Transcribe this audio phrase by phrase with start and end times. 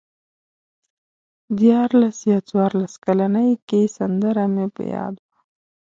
[1.45, 5.31] په دیارلس یا څوارلس کلنۍ کې سندره مې په یاد وه.